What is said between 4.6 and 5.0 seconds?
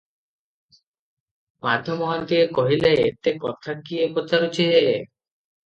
ହେ?